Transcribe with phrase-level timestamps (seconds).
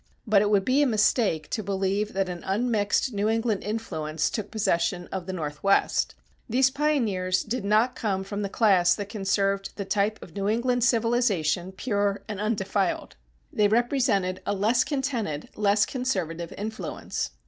[0.25, 4.49] But it would be a mistake to believe that an unmixed New England influence took
[4.49, 6.15] possession of the Northwest.
[6.49, 10.83] These pioneers did not come from the class that conserved the type of New England
[10.83, 13.15] civilization pure and undefiled.
[13.53, 17.29] They represented a less contented, less conservative influence.